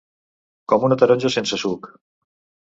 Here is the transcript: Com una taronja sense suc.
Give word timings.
Com 0.73 0.85
una 0.87 0.97
taronja 1.01 1.31
sense 1.37 1.61
suc. 1.65 1.91